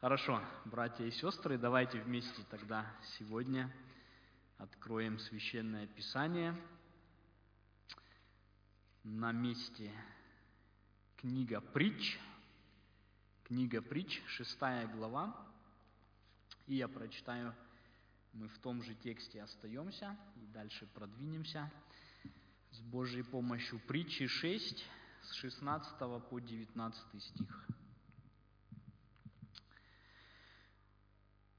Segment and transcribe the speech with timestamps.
[0.00, 2.86] Хорошо, братья и сестры, давайте вместе тогда
[3.18, 3.70] сегодня
[4.56, 6.56] откроем священное писание.
[9.04, 9.92] На месте
[11.18, 12.18] книга притч,
[13.44, 15.36] книга притч, шестая глава.
[16.66, 17.54] И я прочитаю,
[18.32, 21.70] мы в том же тексте остаемся и дальше продвинемся
[22.70, 23.78] с Божьей помощью.
[23.80, 24.82] Притчи 6,
[25.24, 27.66] с 16 по 19 стих.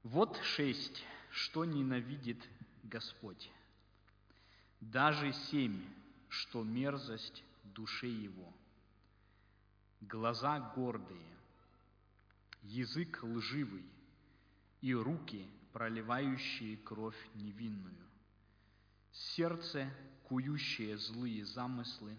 [0.02, 2.42] Вот шесть, что ненавидит
[2.82, 3.50] Господь.
[4.80, 5.80] Даже семь,
[6.28, 8.52] что мерзость душе его.
[10.00, 11.24] Глаза гордые,
[12.62, 13.84] язык лживый
[14.80, 17.94] и руки, проливающие кровь невинную.
[19.12, 19.88] Сердце,
[20.24, 22.16] кующее злые замыслы,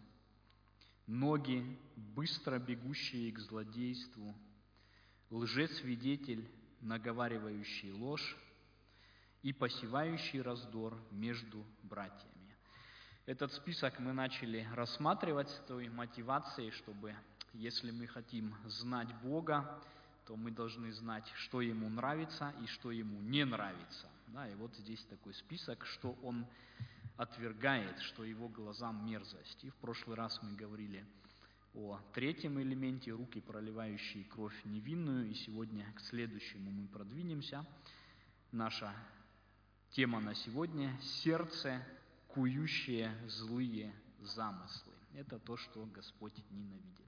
[1.06, 4.34] ноги, быстро бегущие к злодейству,
[5.30, 6.50] лжесвидетель,
[6.84, 8.36] наговаривающий ложь
[9.42, 12.56] и посевающий раздор между братьями.
[13.26, 17.16] Этот список мы начали рассматривать с той мотивацией, чтобы,
[17.54, 19.82] если мы хотим знать Бога,
[20.26, 24.10] то мы должны знать, что Ему нравится и что Ему не нравится.
[24.28, 26.46] Да, и вот здесь такой список, что Он
[27.18, 29.64] отвергает, что Его глазам мерзость.
[29.64, 31.06] И в прошлый раз мы говорили
[31.74, 35.30] о третьем элементе, руки, проливающие кровь невинную.
[35.30, 37.66] И сегодня к следующему мы продвинемся.
[38.52, 38.94] Наша
[39.92, 41.84] тема на сегодня– сердце,
[42.28, 44.94] кующее злые замыслы.
[45.16, 47.08] Это то, что Господь ненавидит.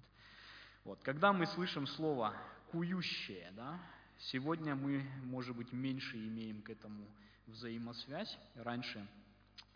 [0.84, 1.02] Вот.
[1.04, 2.36] Когда мы слышим слово
[2.72, 3.80] «кующее», да,
[4.18, 7.08] сегодня мы, может быть, меньше имеем к этому
[7.48, 8.38] взаимосвязь.
[8.56, 9.08] Раньше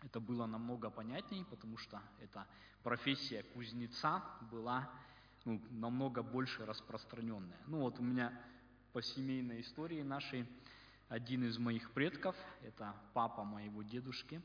[0.02, 2.46] это было намного понятнее, потому что эта
[2.82, 4.90] профессия кузнеца была
[5.44, 7.58] ну, намного больше распространенная.
[7.66, 8.32] Ну вот у меня
[8.92, 10.46] по семейной истории нашей
[11.08, 14.40] один из моих предков, это папа моего дедушки,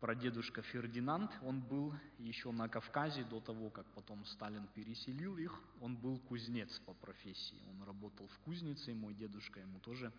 [0.00, 5.96] прадедушка Фердинанд, он был еще на Кавказе до того, как потом Сталин переселил их, он
[5.96, 10.12] был кузнец по профессии, он работал в кузнице, мой дедушка ему тоже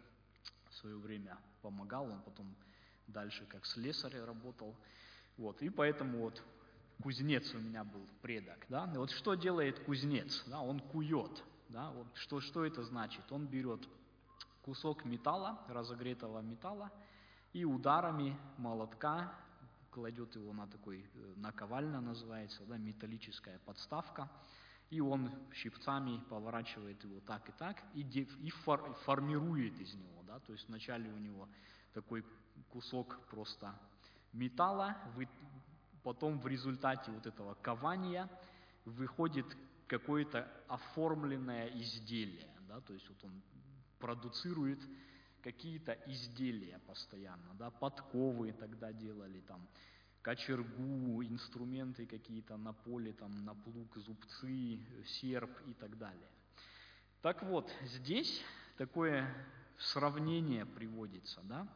[0.69, 2.56] в свое время помогал, он потом
[3.07, 4.75] дальше как слесарь работал.
[5.38, 6.44] Вот, и поэтому вот
[7.01, 8.66] кузнец у меня был предок.
[8.69, 8.90] Да?
[8.94, 10.44] И вот что делает кузнец?
[10.47, 10.62] Да?
[10.62, 11.44] Он кует.
[11.69, 11.91] Да?
[11.91, 13.23] Вот что, что это значит?
[13.31, 13.88] Он берет
[14.62, 16.91] кусок металла, разогретого металла,
[17.53, 19.34] и ударами молотка
[19.91, 24.29] кладет его на такой, э, наковальня называется, да, металлическая подставка,
[24.89, 30.22] и он щипцами поворачивает его так и так, и, и фор, формирует из него.
[30.28, 30.39] Да?
[30.39, 31.50] То есть вначале у него
[31.94, 32.24] такой
[32.69, 33.73] кусок просто
[34.34, 34.97] металла,
[36.03, 38.29] потом в результате вот этого кования
[38.85, 39.45] выходит
[39.88, 43.41] какое-то оформленное изделие, да, то есть вот он
[44.00, 44.79] продуцирует
[45.41, 49.68] какие-то изделия постоянно, да, подковы тогда делали там,
[50.22, 56.28] кочергу, инструменты какие-то на поле, там, на плуг, зубцы, серп и так далее.
[57.22, 58.41] Так вот, здесь
[58.78, 59.25] такое
[59.78, 61.68] сравнение приводится, да?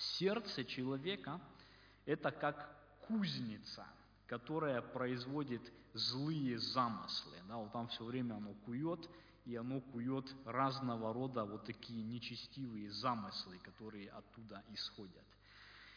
[0.00, 1.40] Сердце человека–
[2.06, 2.74] это как
[3.06, 3.86] кузница,
[4.26, 5.62] которая производит
[5.92, 7.36] злые замыслы.
[7.48, 9.08] Да, вот там все время оно кует,
[9.44, 15.24] и оно кует разного рода вот такие нечестивые замыслы, которые оттуда исходят.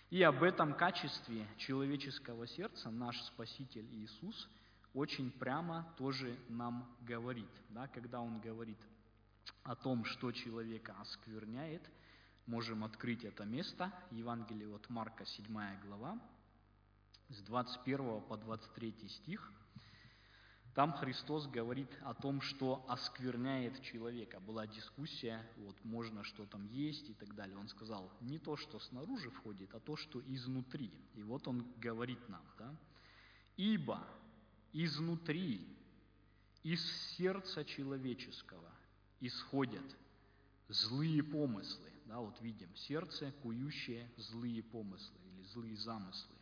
[0.09, 4.49] И об этом качестве человеческого сердца наш Спаситель Иисус
[4.93, 7.49] очень прямо тоже нам говорит.
[7.69, 8.77] Да, когда Он говорит
[9.63, 11.81] о том, что человека оскверняет,
[12.45, 13.91] можем открыть это место.
[14.11, 15.47] Евангелие от Марка, 7
[15.81, 16.19] глава,
[17.29, 19.51] с 21 по 23 стих–
[20.73, 24.39] там Христос говорит о том, что оскверняет человека.
[24.39, 27.57] Была дискуссия, вот можно что там есть и так далее.
[27.57, 30.91] Он сказал, не то, что снаружи входит, а то, что изнутри.
[31.13, 32.75] И вот он говорит нам, да,
[33.55, 34.03] ибо
[34.71, 35.67] изнутри,
[36.63, 36.81] из
[37.17, 38.71] сердца человеческого
[39.19, 39.85] исходят
[40.69, 41.92] злые помыслы.
[42.05, 46.35] Да, вот видим, сердце, кующее злые помыслы или злые замыслы.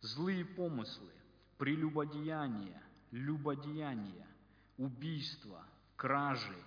[0.00, 1.12] Злые помыслы,
[1.58, 2.80] прелюбодеяние–
[3.14, 4.26] любодеяния,
[4.76, 5.64] убийства,
[5.94, 6.58] кражи,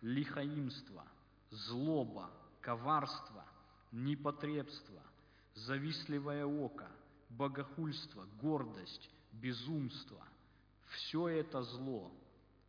[0.00, 1.06] лихаимство,
[1.50, 2.30] злоба,
[2.62, 3.44] коварство,
[3.92, 5.02] непотребство,
[5.54, 6.90] завистливое око,
[7.28, 10.26] богохульство, гордость, безумство.
[10.86, 12.10] Все это зло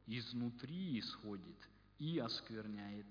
[0.07, 1.69] изнутри исходит
[1.99, 3.05] и оскверняет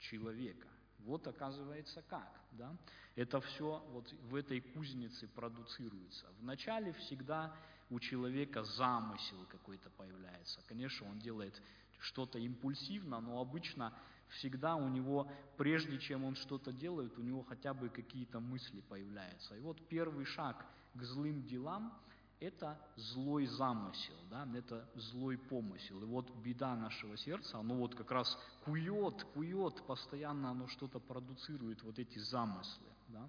[0.00, 0.66] человека.
[1.04, 2.40] Вот оказывается как.
[2.52, 2.76] Да?
[3.16, 6.26] Это все вот в этой кузнице продуцируется.
[6.40, 7.54] Вначале всегда
[7.90, 10.60] у человека замысел какой-то появляется.
[10.68, 11.60] Конечно, он делает
[11.98, 13.92] что-то импульсивно, но обычно
[14.28, 19.54] всегда у него, прежде чем он что-то делает, у него хотя бы какие-то мысли появляются.
[19.56, 20.64] И вот первый шаг
[20.94, 21.92] к злым делам–
[22.42, 26.02] это злой замысел, да, это злой помысел.
[26.02, 31.82] И вот беда нашего сердца, оно вот как раз кует, кует, постоянно оно что-то продуцирует,
[31.82, 32.88] вот эти замыслы.
[33.08, 33.28] Да.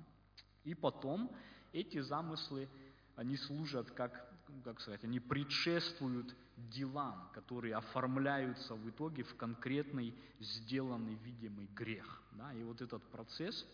[0.63, 1.31] И потом
[1.73, 2.67] эти замыслы,
[3.15, 4.33] они служат как,
[4.63, 12.23] как сказать, они предшествуют делам, которые оформляются в итоге в конкретный сделанный видимый грех.
[12.31, 12.51] Да?
[12.53, 13.65] И вот этот процесс,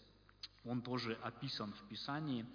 [0.65, 2.45] он тоже описан в Писании.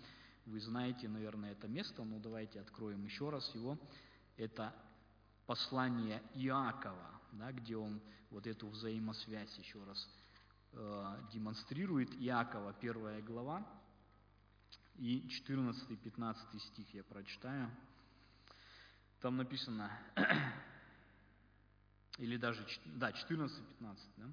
[0.46, 3.78] Вы знаете, наверное, это место, но давайте откроем еще раз его.
[4.36, 4.74] Это
[5.46, 8.00] послание Иакова, да, где он
[8.30, 10.08] вот эту взаимосвязь еще раз
[10.72, 12.10] э, демонстрирует.
[12.20, 13.66] Иакова, первая глава,
[14.96, 17.70] и 14-15 стих я прочитаю.
[19.20, 19.90] Там написано,
[22.18, 24.26] или даже, да, 14-15, да?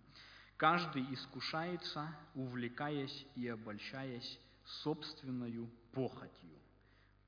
[0.58, 6.58] «Каждый искушается, увлекаясь и обольщаясь собственную похотью.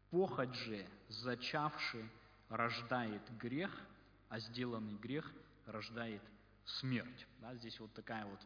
[0.09, 2.09] Похоть же, зачавший,
[2.49, 3.71] рождает грех,
[4.29, 5.31] а сделанный грех
[5.65, 6.21] рождает
[6.65, 7.27] смерть».
[7.39, 8.39] Да, здесь вот такая вот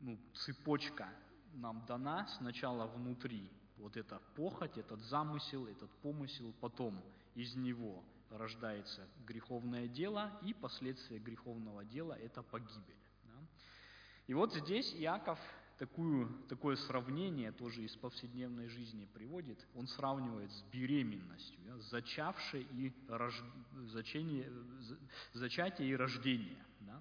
[0.00, 1.08] ну, цепочка
[1.54, 7.00] нам дана сначала внутри, вот эта похоть, этот замысел, этот помысел, потом
[7.34, 12.96] из него рождается греховное дело, и последствия греховного дела– это погибель.
[13.24, 13.38] Да?
[14.26, 15.38] И вот здесь Иаков
[15.78, 19.58] такую, такое сравнение тоже из повседневной жизни приводит.
[19.74, 23.42] Он сравнивает с беременностью, да, зачавшее и рож...
[23.86, 24.50] зачение,
[25.32, 26.64] зачатие и рождение.
[26.80, 27.00] Да?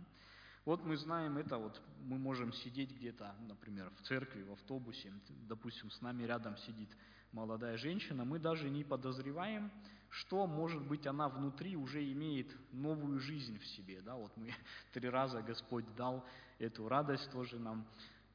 [0.65, 5.11] Вот мы знаем это, вот мы можем сидеть где-то, например, в церкви, в автобусе,
[5.47, 6.89] допустим, с нами рядом сидит
[7.31, 9.71] молодая женщина, мы даже не подозреваем,
[10.09, 14.01] что, может быть, она внутри уже имеет новую жизнь в себе.
[14.01, 14.15] Да?
[14.15, 14.53] Вот мы
[14.93, 16.23] три раза Господь дал
[16.59, 17.85] эту радость тоже нам,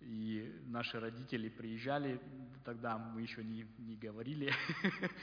[0.01, 2.21] и наши родители приезжали,
[2.65, 4.53] тогда мы еще не, не говорили,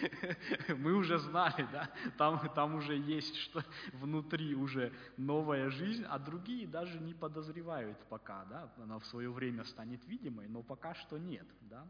[0.77, 3.63] мы уже знали, да, там, там уже есть что
[3.93, 9.63] внутри уже новая жизнь, а другие даже не подозревают пока, да, она в свое время
[9.63, 11.87] станет видимой, но пока что нет, да.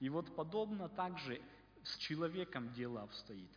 [0.00, 1.40] И вот подобно также
[1.82, 3.50] с человеком дело обстоит.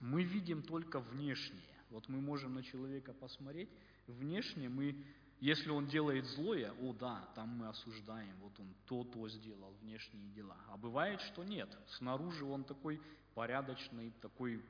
[0.00, 1.62] Мы видим только внешнее.
[1.90, 3.70] Вот мы можем на человека посмотреть,
[4.06, 4.96] внешне мы
[5.42, 10.56] если он делает злое, о да, там мы осуждаем, вот он то-то сделал, внешние дела.
[10.68, 11.68] А бывает, что нет.
[11.98, 13.02] Снаружи он такой
[13.34, 14.64] порядочный, такой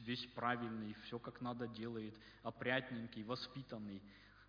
[0.00, 4.00] весь правильный, все как надо делает, опрятненький, воспитанный.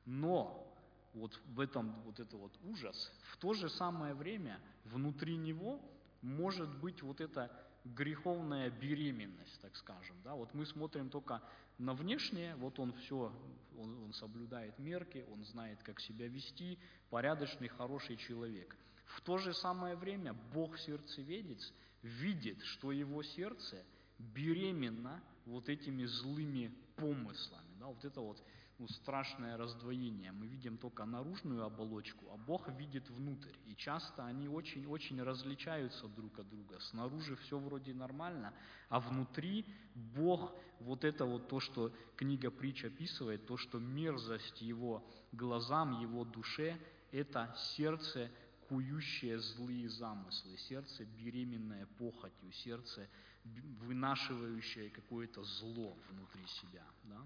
[0.06, 0.74] Но
[1.14, 5.82] вот в этом вот это вот ужас, в то же самое время внутри него
[6.22, 7.52] может быть вот эта
[7.96, 10.16] греховная беременность, так скажем.
[10.24, 10.36] Да?
[10.36, 11.42] Вот мы смотрим только
[11.78, 13.34] на внешнее, вот он все,
[13.78, 16.78] он, он соблюдает мерки, он знает, как себя вести,
[17.10, 18.76] порядочный, хороший человек.
[19.06, 23.84] В то же самое время Бог сердцеведец видит, что его сердце
[24.18, 27.69] беременно вот этими злыми помыслами.
[27.90, 28.42] Вот это вот
[28.78, 30.32] ну, страшное раздвоение.
[30.32, 33.56] Мы видим только наружную оболочку, а Бог видит внутрь.
[33.66, 36.80] И часто они очень-очень различаются друг от друга.
[36.80, 38.54] Снаружи все вроде нормально,
[38.90, 39.66] а внутри
[39.96, 46.24] Бог, вот это вот то, что книга притч описывает, то, что мерзость его глазам, его
[46.24, 46.80] душе,
[47.12, 48.30] это сердце,
[48.68, 53.10] кующее злые замыслы, сердце, беременное похотью, сердце,
[53.44, 56.86] вынашивающее какое-то зло внутри себя.
[57.06, 57.22] Да?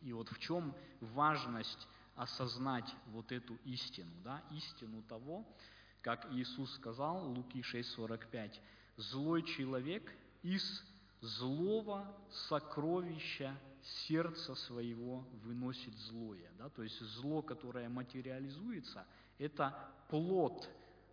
[0.00, 5.46] И вот в чем важность осознать вот эту истину, да, истину того,
[6.02, 8.60] как Иисус сказал, Луки 6,45,
[8.96, 10.10] «Злой человек
[10.42, 10.82] из
[11.20, 12.14] злого
[12.48, 16.50] сокровища сердца своего выносит злое».
[16.58, 16.68] Да?
[16.70, 19.06] То есть зло, которое материализуется,
[19.38, 19.76] это
[20.08, 20.68] плод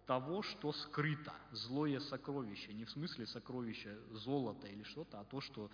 [0.07, 5.69] того, что скрыто, злое сокровище, не в смысле сокровища золота или что-то, а то, что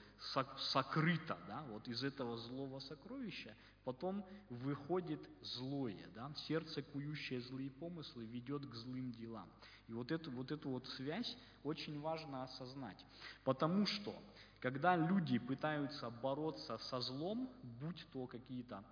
[0.58, 8.26] сокрыто, да, вот из этого злого сокровища потом выходит злое, да, сердце, кующее злые помыслы,
[8.26, 9.48] ведет к злым делам.
[9.88, 13.06] И вот эту, вот эту вот связь очень важно осознать,
[13.44, 14.16] потому что,
[14.60, 17.50] когда люди пытаются бороться со злом,
[17.80, 18.84] будь то какие-то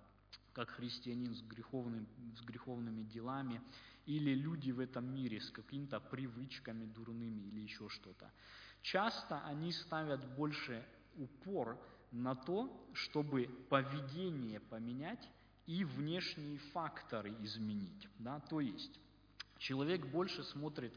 [0.52, 2.06] как христианин с, греховным,
[2.36, 3.60] с греховными делами,
[4.06, 8.30] или люди в этом мире с какими-то привычками дурными или еще что-то.
[8.82, 10.84] Часто они ставят больше
[11.16, 11.78] упор
[12.10, 15.28] на то, чтобы поведение поменять
[15.66, 18.08] и внешние факторы изменить.
[18.18, 18.40] Да?
[18.40, 18.98] То есть
[19.58, 20.92] человек больше смотрит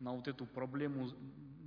[0.00, 1.08] на вот эту проблему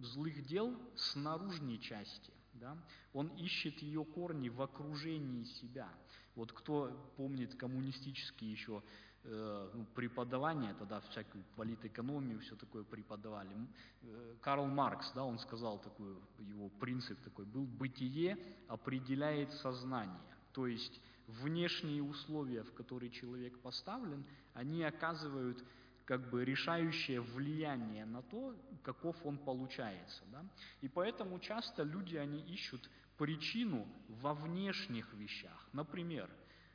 [0.01, 2.33] злых дел с наружной части.
[2.53, 2.77] Да?
[3.13, 5.89] Он ищет ее корни в окружении себя.
[6.36, 8.83] Вот кто помнит коммунистические еще
[9.23, 13.55] ну, преподавание, тогда всякую политэкономию, все такое преподавали.
[14.01, 18.37] Э, Карл Маркс, да, он сказал такой, его принцип такой был, бытие
[18.67, 20.19] определяет сознание.
[20.53, 25.63] То есть внешние условия, в которые человек поставлен, они оказывают
[26.05, 30.23] как бы решающее влияние на то, каков он получается.
[30.31, 30.43] Да?
[30.81, 35.69] И поэтому часто люди, они ищут причину во внешних вещах.
[35.73, 36.29] Например,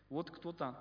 [0.08, 0.78] вот кто-то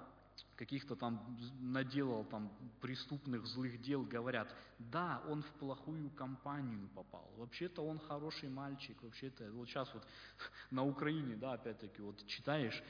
[0.55, 2.51] каких-то там наделал там
[2.81, 9.51] преступных злых дел, говорят, да, он в плохую компанию попал, вообще-то он хороший мальчик, вообще-то,
[9.51, 10.03] вот сейчас вот
[10.71, 12.81] на Украине, да, опять-таки, вот читаешь,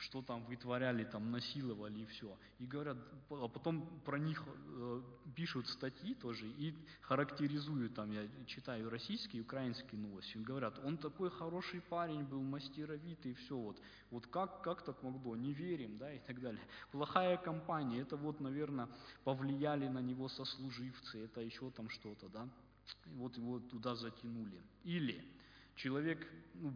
[0.00, 2.36] что там вытворяли, там насиловали и все.
[2.58, 2.96] И говорят,
[3.28, 5.02] а потом про них э,
[5.34, 11.30] пишут статьи тоже и характеризуют, там я читаю российские, украинские новости, и говорят, он такой
[11.30, 13.80] хороший парень был, мастеровитый, и все вот.
[14.10, 16.62] Вот как, как так могло, не верим, да, и так далее.
[16.92, 18.88] Плохая компания, это вот, наверное,
[19.24, 22.48] повлияли на него сослуживцы, это еще там что-то, да.
[23.06, 24.62] И вот его туда затянули.
[24.82, 25.22] Или
[25.76, 26.72] человек, ну,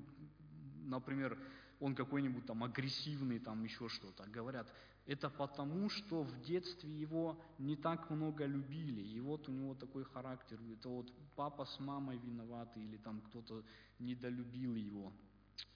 [0.84, 1.38] например,
[1.80, 4.24] он какой-нибудь там агрессивный, там еще что-то.
[4.26, 4.72] Говорят,
[5.06, 10.04] это потому, что в детстве его не так много любили, и вот у него такой
[10.04, 13.62] характер, это вот папа с мамой виноваты, или там кто-то
[13.98, 15.12] недолюбил его.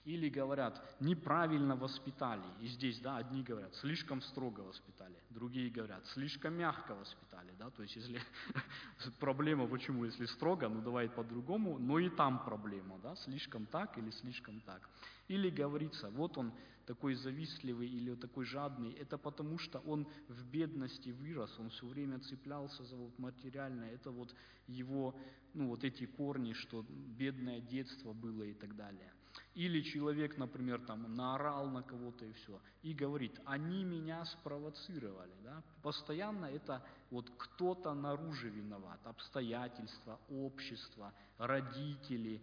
[0.05, 2.43] Или говорят, неправильно воспитали.
[2.61, 7.83] И здесь, да, одни говорят, слишком строго воспитали, другие говорят, слишком мягко воспитали, да, то
[7.83, 8.21] есть если
[9.19, 14.09] проблема, почему, если строго, ну давай по-другому, но и там проблема, да, слишком так или
[14.11, 14.89] слишком так.
[15.27, 16.53] Или говорится, вот он
[16.87, 22.19] такой завистливый или такой жадный, это потому что он в бедности вырос, он все время
[22.19, 24.33] цеплялся за вот материальное, это вот
[24.65, 25.13] его,
[25.53, 29.13] ну вот эти корни, что бедное детство было и так далее.
[29.55, 35.33] Или человек, например, там наорал на кого-то и все, и говорит, они меня спровоцировали.
[35.43, 35.63] Да?
[35.81, 42.41] Постоянно это вот кто-то наружу виноват, обстоятельства, общество, родители,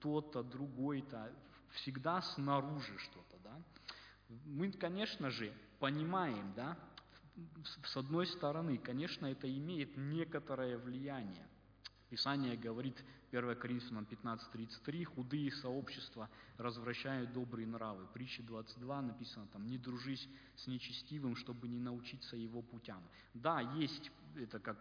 [0.00, 1.32] тот-то, другой-то,
[1.72, 3.38] всегда снаружи что-то.
[3.44, 3.62] Да?
[4.46, 6.76] Мы, конечно же, понимаем, да,
[7.84, 11.46] с одной стороны, конечно, это имеет некоторое влияние.
[12.16, 18.06] Писание говорит 1 Коринфянам 15.33, худые сообщества развращают добрые нравы.
[18.14, 23.02] Притча 22 написано там, не дружись с нечестивым, чтобы не научиться его путям.
[23.34, 24.78] Да, есть, это как,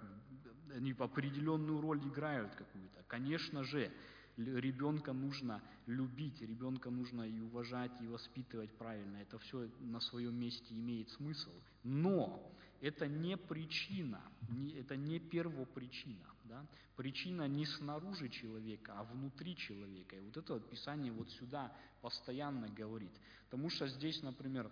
[0.74, 3.04] они определенную роль играют какую-то.
[3.10, 3.92] Конечно же,
[4.38, 9.18] ребенка нужно любить, ребенка нужно и уважать, и воспитывать правильно.
[9.18, 11.52] Это все на своем месте имеет смысл.
[11.84, 12.50] Но
[12.86, 16.30] это не причина, не, это не первопричина.
[16.44, 16.66] Да?
[16.96, 20.16] Причина не снаружи человека, а внутри человека.
[20.16, 23.12] И вот это вот Писание вот сюда постоянно говорит.
[23.50, 24.72] Потому что здесь, например,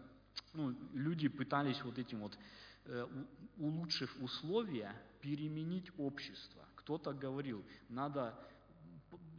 [0.53, 2.37] ну, люди пытались вот этим вот,
[2.85, 3.07] э,
[3.57, 6.67] улучшив условия, переменить общество.
[6.75, 8.37] Кто-то говорил, надо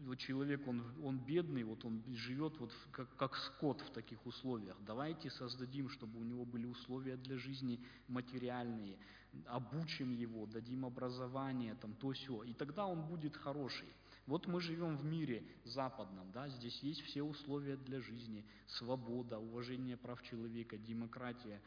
[0.05, 4.77] вот человек, он, он бедный, вот он живет вот как, как скот в таких условиях.
[4.87, 8.99] Давайте создадим, чтобы у него были условия для жизни материальные,
[9.47, 13.89] обучим его, дадим образование, там, то все, и тогда он будет хороший.
[14.27, 19.99] Вот мы живем в мире западном, да, здесь есть все условия для жизни, свобода, уважение
[19.99, 21.61] прав человека, демократия,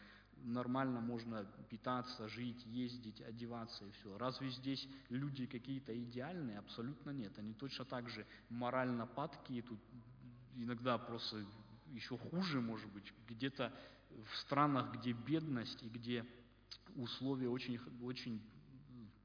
[0.44, 4.18] нормально можно питаться, жить, ездить, одеваться и все.
[4.18, 6.60] Разве здесь люди какие-то идеальные?
[6.60, 7.38] Абсолютно нет.
[7.38, 9.80] Они точно так же морально падкие, тут
[10.56, 11.44] иногда просто
[11.94, 13.74] еще хуже, может быть, где-то
[14.10, 16.26] в странах, где бедность и где
[16.96, 18.42] условия очень, очень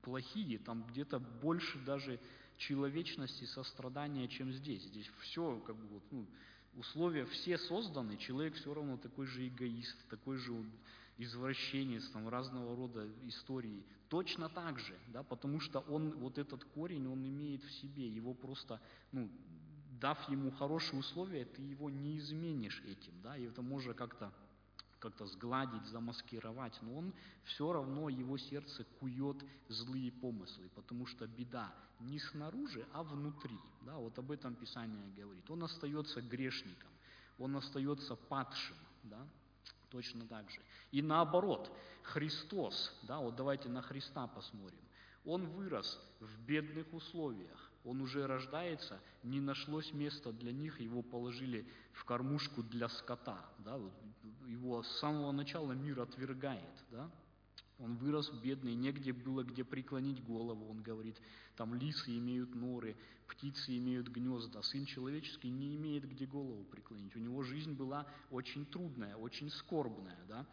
[0.02, 2.20] плохие, там где-то больше даже
[2.56, 4.82] человечности, сострадания, чем здесь.
[4.84, 6.26] Здесь все как бы вот, ну,
[6.74, 10.52] условия все созданы, человек все равно такой же эгоист, такой же
[11.22, 13.84] извращенец, там, разного рода истории.
[14.08, 18.34] Точно так же, да, потому что он, вот этот корень, он имеет в себе, его
[18.34, 18.80] просто,
[19.12, 19.30] ну,
[20.00, 24.32] дав ему хорошие условия, ты его не изменишь этим, да, и это можно как-то
[25.02, 27.12] как-то сгладить, замаскировать, но он
[27.42, 29.36] все равно, его сердце кует
[29.68, 33.58] злые помыслы, потому что беда не снаружи, а внутри.
[33.84, 35.50] Да, вот об этом Писание говорит.
[35.50, 36.90] Он остается грешником,
[37.38, 38.76] он остается падшим.
[39.02, 39.26] Да,
[39.92, 40.60] точно так же.
[40.90, 41.70] И наоборот,
[42.02, 44.80] Христос, да, вот давайте на Христа посмотрим,
[45.24, 51.66] Он вырос в бедных условиях, Он уже рождается, не нашлось места для них, Его положили
[51.92, 53.92] в кормушку для скота, да, вот
[54.46, 57.10] его с самого начала мир отвергает, да,
[57.82, 61.20] он вырос бедный, негде было где преклонить голову, он говорит,
[61.56, 62.96] там лисы имеют норы,
[63.28, 67.16] птицы имеют гнезда, сын человеческий не имеет где голову преклонить.
[67.16, 70.46] У него жизнь была очень трудная, очень скорбная, да.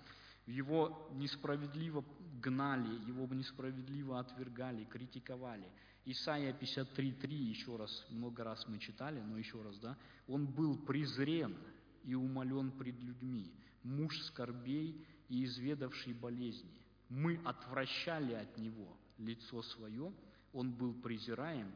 [0.48, 2.04] Его несправедливо
[2.42, 5.70] гнали, его несправедливо отвергали, критиковали.
[6.06, 9.96] Исайя 53.3, еще раз, много раз мы читали, но еще раз, да,
[10.28, 11.56] он был презрен
[12.04, 16.80] и умолен пред людьми, муж скорбей и изведавший болезни.
[17.10, 20.14] Мы отвращали от него лицо свое,
[20.54, 21.72] он был презираем,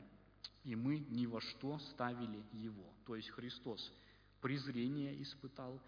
[0.63, 2.85] и мы ни во что ставили его.
[3.05, 3.91] То есть Христос
[4.41, 5.79] презрение испытал,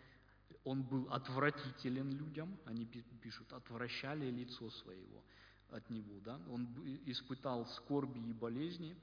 [0.63, 5.23] он был отвратителен людям, они пишут, отвращали лицо своего
[5.69, 6.39] от него, да?
[6.49, 6.67] он
[7.05, 8.95] испытал скорби и болезни,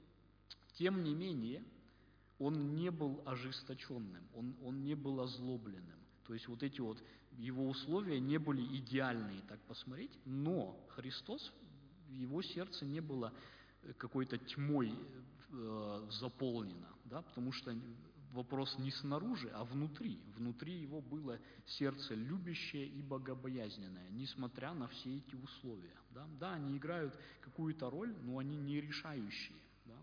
[0.73, 1.63] тем не менее,
[2.39, 5.99] он не был ожесточенным, он, он не был озлобленным.
[6.27, 7.01] То есть вот эти вот
[7.37, 11.51] его условия не были идеальные, так посмотреть, но Христос,
[12.07, 13.33] в его сердце не было
[13.97, 14.93] какой-то тьмой
[15.51, 17.75] э, заполнено, да, потому что
[18.33, 20.19] вопрос не снаружи, а внутри.
[20.35, 25.95] Внутри его было сердце любящее и богобоязненное, несмотря на все эти условия.
[26.11, 29.57] Да, да они играют какую-то роль, но они не решающие.
[29.85, 29.95] Да.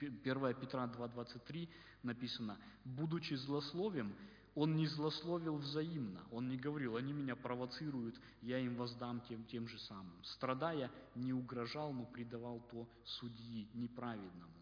[0.00, 0.18] 1
[0.54, 1.68] Петра 2.23
[2.02, 4.14] написано, «Будучи злословием,
[4.54, 9.66] он не злословил взаимно, он не говорил, они меня провоцируют, я им воздам тем, тем
[9.66, 10.22] же самым.
[10.22, 14.52] Страдая, не угрожал, но предавал то судьи неправедному.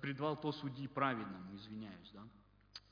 [0.00, 2.22] Предавал то судьи праведному, извиняюсь, да.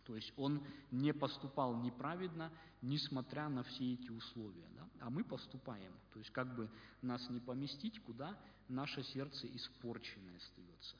[0.05, 4.67] То есть он не поступал неправедно, несмотря на все эти условия.
[4.75, 4.89] Да?
[5.01, 5.93] А мы поступаем.
[6.13, 6.69] То есть как бы
[7.03, 8.37] нас не поместить, куда
[8.69, 10.97] наше сердце испорченное остается.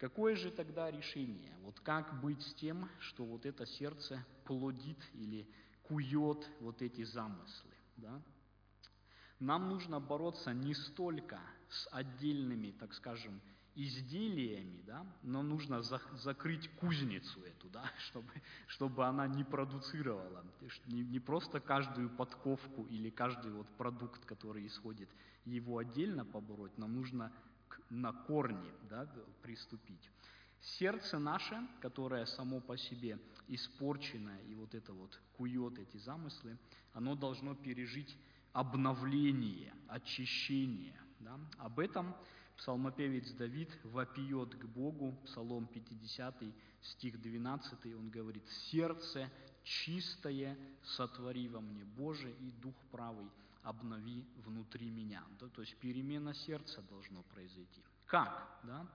[0.00, 1.54] Какое же тогда решение?
[1.62, 5.46] Вот как быть с тем, что вот это сердце плодит или
[5.82, 7.74] кует вот эти замыслы?
[7.96, 8.22] Да?
[9.40, 11.38] Нам нужно бороться не столько
[11.68, 13.42] с отдельными, так скажем,
[13.74, 18.32] изделиями, да, но нужно за, закрыть кузницу эту, да, чтобы,
[18.68, 20.46] чтобы она не продуцировала.
[20.86, 25.10] Не, не просто каждую подковку или каждый вот продукт, который исходит,
[25.44, 27.30] его отдельно побороть, нам нужно
[27.90, 29.08] на корни да,
[29.42, 30.10] приступить.
[30.60, 36.58] Сердце наше, которое само по себе испорчено и вот это вот кует эти замыслы,
[36.92, 38.16] оно должно пережить
[38.52, 41.00] обновление, очищение.
[41.20, 41.38] Да?
[41.58, 42.14] Об этом
[42.56, 46.44] Псалмопевец Давид вопиет к Богу, Псалом 50,
[46.82, 49.30] стих 12, он говорит, «Сердце
[49.62, 53.30] чистое сотвори во мне, Боже, и Дух правый
[53.62, 55.24] обнови внутри меня».
[55.38, 57.82] Да, то есть перемена сердца должно произойти.
[58.06, 58.60] Как?
[58.64, 58.86] Да?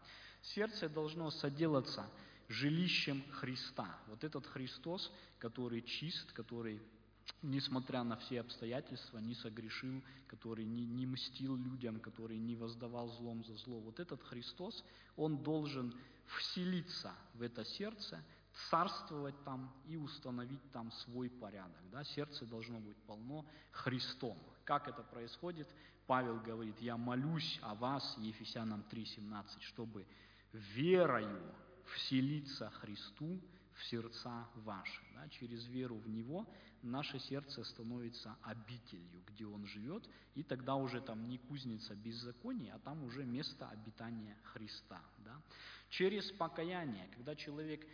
[0.41, 2.10] Сердце должно соделаться
[2.47, 3.99] жилищем Христа.
[4.08, 6.82] Вот этот Христос, который чист, который
[7.41, 13.43] несмотря на все обстоятельства, не согрешил, который не, не мстил людям, который не воздавал злом
[13.45, 13.80] за зло.
[13.80, 14.84] Вот этот Христос,
[15.15, 15.93] он должен
[16.25, 18.23] вселиться в это сердце,
[18.69, 21.82] царствовать там и установить там свой порядок.
[21.91, 22.04] Да?
[22.04, 24.38] Сердце должно быть полно Христом.
[24.65, 25.67] Как это происходит?
[26.08, 30.06] Павел говорит, я молюсь о вас, Ефесянам 3,17, чтобы
[30.54, 31.41] верою
[31.93, 33.39] вселиться Христу
[33.73, 35.01] в сердца ваши.
[35.13, 35.28] Да?
[35.30, 36.47] Через веру в Него
[36.82, 42.80] наше сердце становится обителью, где Он живет, и тогда уже там не кузница беззакония, а
[42.80, 45.01] там уже место обитания Христа.
[45.19, 45.41] Да?
[45.89, 47.86] Через покаяние, когда человек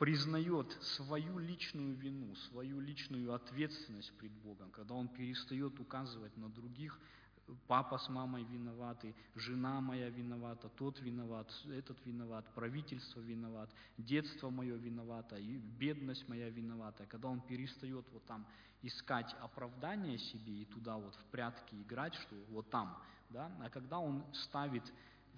[0.00, 6.98] признает свою личную вину, свою личную ответственность пред Богом, когда он перестает указывать на других,
[7.68, 14.76] папа с мамой виноваты, жена моя виновата, тот виноват, этот виноват, правительство виноват, детство мое
[14.76, 17.04] виновато, и бедность моя виновата.
[17.04, 18.46] Когда он перестает вот там
[18.80, 22.96] искать оправдание себе и туда вот в прятки играть, что вот там,
[23.28, 24.94] да, а когда он ставит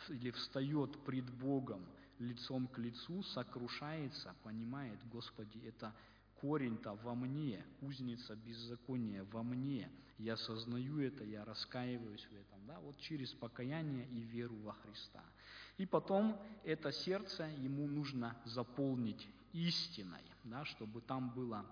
[0.09, 1.85] или встает пред Богом
[2.19, 5.95] лицом к лицу, сокрушается, понимает, Господи, это
[6.41, 9.91] корень-то во мне, кузница беззакония во мне.
[10.19, 12.67] Я сознаю это, я раскаиваюсь в этом.
[12.67, 12.79] Да?
[12.81, 15.23] Вот через покаяние и веру во Христа.
[15.79, 21.65] И потом это сердце ему нужно заполнить истиной, да, чтобы там было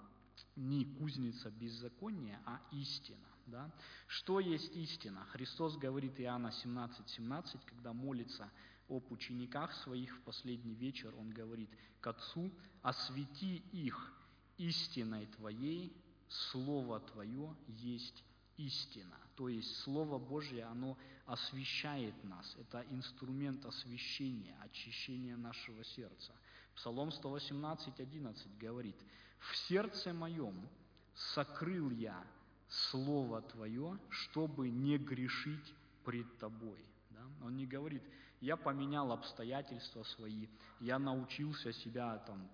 [0.57, 3.26] не кузница беззакония, а истина.
[3.46, 3.70] Да?
[4.07, 5.24] Что есть истина?
[5.26, 8.48] Христос говорит Иоанна 17, 17, когда молится
[8.90, 12.50] об учениках своих в последний вечер, Он говорит к Отцу,
[12.83, 14.12] «Освети их
[14.59, 15.92] истиной Твоей,
[16.29, 18.24] Слово Твое есть
[18.57, 19.16] истина.
[19.37, 22.57] То есть Слово Божье, оно освещает нас.
[22.59, 26.33] Это инструмент освещения, очищения нашего сердца.
[26.74, 28.96] Псалом 118, 11 говорит,
[29.38, 30.68] «В сердце моем
[31.14, 32.22] сокрыл я
[32.68, 35.74] Слово Твое, чтобы не грешить
[36.05, 36.85] пред Тобой».
[37.11, 37.22] Да?
[37.44, 38.03] Он не говорит,
[38.40, 40.48] я поменял обстоятельства свои,
[40.81, 42.48] я научился себя там,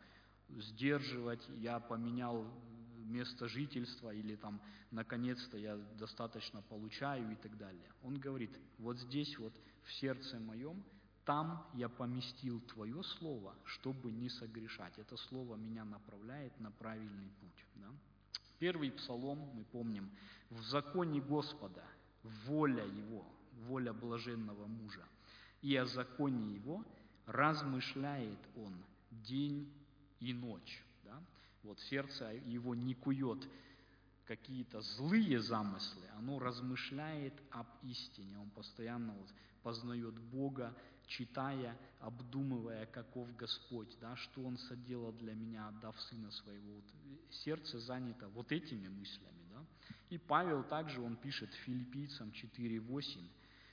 [0.48, 2.46] сдерживать, я поменял
[3.06, 7.90] место жительства или там наконец-то я достаточно получаю и так далее.
[8.02, 9.52] Он говорит, вот здесь вот
[9.84, 10.82] в сердце моем,
[11.24, 14.96] там я поместил Твое Слово, чтобы не согрешать.
[14.98, 17.66] Это Слово меня направляет на правильный путь.
[17.74, 17.88] Да?
[18.58, 20.10] Первый псалом, мы помним,
[20.50, 21.84] в законе Господа
[22.22, 23.26] воля Его,
[23.66, 25.04] воля блаженного мужа,
[25.66, 26.84] и о законе Его
[27.26, 28.72] размышляет он
[29.10, 29.68] день
[30.20, 30.84] и ночь.
[31.02, 31.20] Да?
[31.64, 33.48] Вот сердце его не кует
[34.26, 39.28] какие-то злые замыслы, оно размышляет об истине, он постоянно вот
[39.64, 40.72] познает Бога,
[41.08, 46.74] читая, обдумывая, каков Господь, да, что Он соделал для меня, отдав Сына Своего.
[46.74, 46.84] Вот
[47.30, 49.42] сердце занято вот этими мыслями.
[49.50, 49.64] Да.
[50.10, 53.28] И Павел также, он пишет филиппийцам 4.8,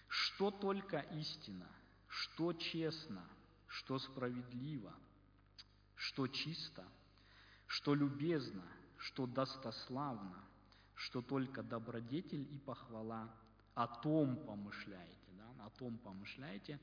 [0.08, 1.67] что только истина,
[2.13, 3.23] что честно,
[3.67, 4.93] что справедливо,
[5.95, 6.86] что чисто,
[7.65, 8.63] что любезно,
[8.97, 10.38] что достославно,
[10.93, 13.34] что только добродетель и похвала,
[13.73, 16.80] о том помышляете, да, о том помышляете,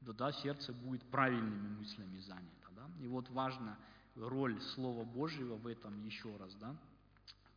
[0.00, 2.68] да, сердце будет правильными мыслями занято.
[2.74, 2.90] Да?
[3.00, 3.78] И вот важна
[4.16, 6.52] роль Слова Божьего в этом еще раз.
[6.56, 6.76] Да?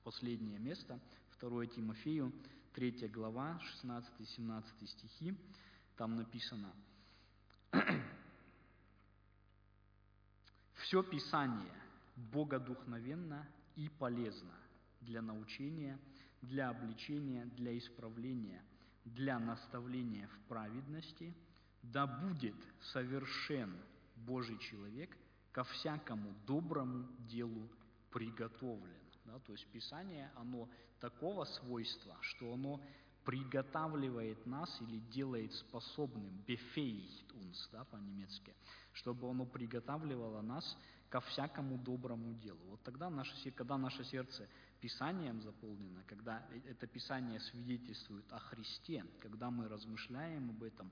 [0.04, 1.00] Последнее место,
[1.40, 2.32] 2 Тимофею,
[2.76, 5.36] 3 глава, 16-17 стихи,
[5.98, 6.72] там написано,
[10.76, 11.74] «Все Писание
[12.16, 14.54] богодухновенно и полезно
[15.00, 16.00] для научения,
[16.42, 18.64] для обличения, для исправления,
[19.06, 21.34] для наставления в праведности–
[21.84, 22.56] да будет
[22.94, 23.76] совершен
[24.16, 25.18] Божий человек
[25.52, 27.70] ко всякому доброму делу
[28.12, 29.02] приготовлен.
[29.26, 32.82] Да, то есть Писание, оно такого свойства, что оно
[33.26, 38.54] приготавливает нас или делает способным, befähigt uns, да, по-немецки,
[38.94, 40.78] чтобы оно приготавливало нас
[41.10, 42.60] ко всякому доброму делу.
[42.70, 44.48] Вот тогда наше, когда наше сердце
[44.80, 50.92] Писанием заполнено, когда э, это Писание свидетельствует о Христе, когда мы размышляем об этом,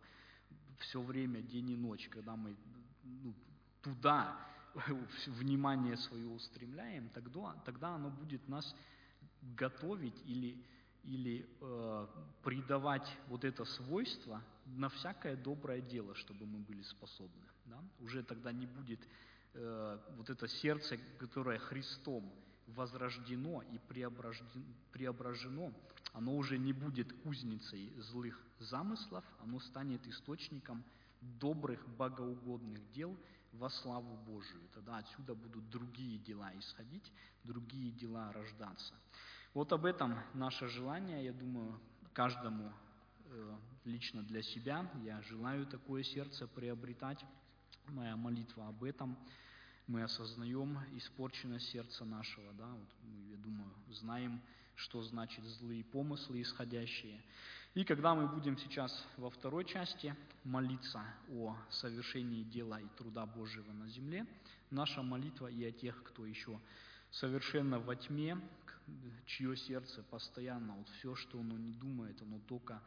[0.79, 2.55] все время, день и ночь, когда мы
[3.03, 3.33] ну,
[3.81, 4.37] туда
[5.27, 8.75] внимание свое устремляем, тогда, тогда оно будет нас
[9.41, 10.61] готовить или,
[11.03, 12.07] или э,
[12.43, 17.45] придавать вот это свойство на всякое доброе дело, чтобы мы были способны.
[17.65, 17.81] Да?
[17.99, 18.99] Уже тогда не будет
[19.53, 22.31] э, вот это сердце, которое Христом
[22.67, 24.49] возрождено и преображено,
[24.91, 25.73] преображено
[26.13, 30.83] оно уже не будет кузницей злых замыслов, оно станет источником
[31.21, 33.15] добрых, богоугодных дел
[33.53, 34.61] во славу Божию.
[34.73, 37.11] Тогда отсюда будут другие дела исходить,
[37.43, 38.93] другие дела рождаться.
[39.53, 41.79] Вот об этом наше желание, я думаю,
[42.13, 42.71] каждому
[43.25, 44.89] э, лично для себя.
[45.03, 47.23] Я желаю такое сердце приобретать.
[47.87, 49.17] Моя молитва об этом–
[49.89, 54.39] мы осознаем испорченность сердца нашего, да, вот мы, я думаю, знаем,
[54.75, 57.19] что значит злые помыслы исходящие.
[57.73, 63.71] И когда мы будем сейчас во второй части молиться о совершении дела и труда Божьего
[63.71, 64.27] на земле,
[64.69, 66.59] наша молитва и о тех, кто еще
[67.09, 68.37] совершенно во тьме,
[69.25, 72.81] чье сердце постоянно, вот все, что оно не думает, оно только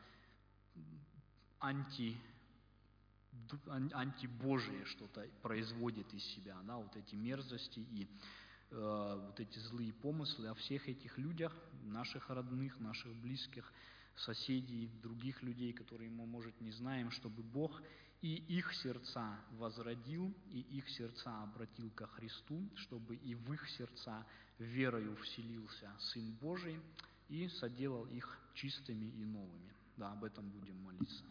[1.60, 2.16] анти
[3.68, 8.06] антибожие что-то производит из себя, да, вот эти мерзости и
[8.70, 13.72] э, вот эти злые помыслы о всех этих людях, наших родных, наших близких,
[14.16, 17.82] соседей, других людей, которые мы, может, не знаем, чтобы Бог
[18.20, 24.24] и их сердца возродил, и их сердца обратил ко Христу, чтобы и в их сердца
[24.62, 26.78] верою вселился Сын Божий
[27.28, 29.72] и соделал их чистыми и новыми.
[29.96, 31.24] Да, об этом будем молиться.